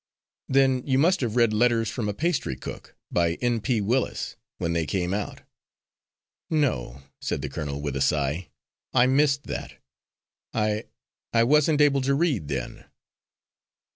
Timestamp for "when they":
4.57-4.87